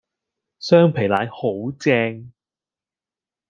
[0.57, 2.33] 雙皮奶好正